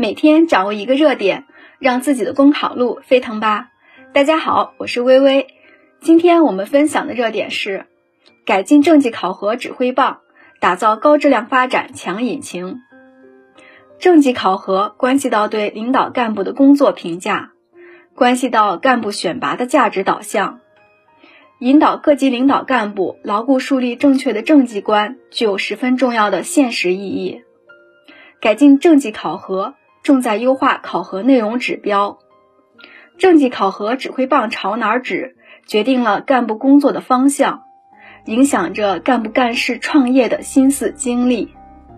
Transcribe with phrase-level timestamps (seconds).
[0.00, 1.44] 每天掌握一个热点，
[1.78, 3.68] 让自己的公考路飞腾吧！
[4.14, 5.48] 大家好，我是微微。
[6.00, 7.84] 今天我们分享的热点是
[8.46, 10.20] 改进政绩考核指挥棒，
[10.58, 12.80] 打造高质量发展强引擎。
[13.98, 17.52] 政绩考核关系到对领导干部的工作评价，
[18.14, 20.60] 关系到干部选拔的价值导向。
[21.58, 27.42] 引导各级领导干部牢固树立正确的政绩观，具有十分重要的现实意义。
[28.40, 32.18] 改进政绩考核，重在优化考核内容指标。
[33.18, 35.36] 政绩考核指挥棒朝哪儿指，
[35.66, 37.64] 决定了干部工作的方向，
[38.24, 41.54] 影响着干部干事创业的心思精力。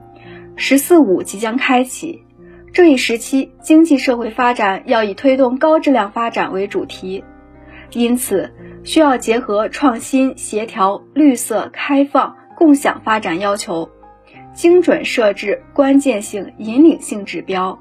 [0.56, 2.24] “十四五”即将开启，
[2.72, 7.24] 这一时期经济社会发展要以推动高质量发展为主题，
[7.92, 13.88] 因此需要结合创新、协调、绿色、开放、共享发展要求。
[14.52, 17.80] 精准设置关键性引领性指标，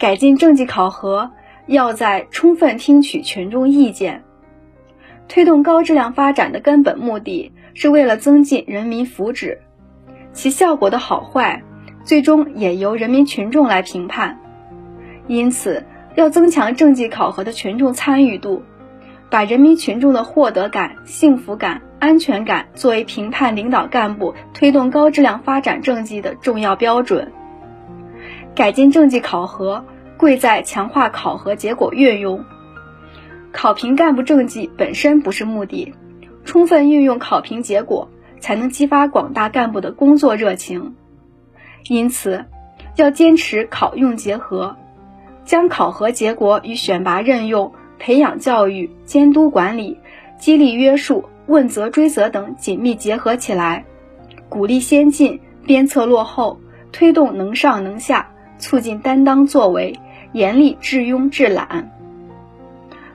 [0.00, 1.30] 改进政绩考核
[1.66, 4.24] 要在充分听取群众意见。
[5.28, 9.58] 推动高质量发展的根本目的是为了增进人民福祉，
[10.32, 11.62] 其效果的好坏
[12.02, 14.40] 最终也由人民群众来评判。
[15.28, 15.84] 因此，
[16.14, 18.62] 要增强政绩考核的群众参与度。
[19.28, 27.30] 把人民群众的获得感、幸福感、安全感作为评判领导干部推动高质量发展政绩的重要标准。
[28.54, 29.84] 改进政绩考核，
[30.16, 32.44] 贵在强化考核结果运用。
[33.52, 35.92] 考评干部政绩本身不是目的，
[36.44, 40.94] 充分运用考评结果，才能激发广大干部的工作热情。
[41.88, 42.44] 因此，
[42.96, 44.76] 要坚持考用结合，
[45.44, 47.72] 将考核结果与选拔任用。
[48.02, 49.98] 培养教育、监督管理、
[50.38, 53.84] 激励约束、问责追责等紧密结合起来，
[54.48, 56.58] 鼓励先进，鞭策落后，
[56.92, 58.29] 推动能上能下，
[58.60, 59.98] 促进担当作为，
[60.30, 61.90] 严厉治庸治懒。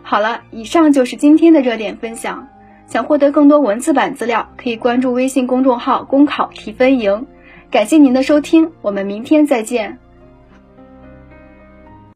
[0.03, 2.45] 好了，以上就是今天的热点分享。
[2.87, 7.25] 想获得更多文字版资料，可以关注微信公众号“公考提分营”。
[7.71, 9.97] 感谢您的收听，我们明天再见。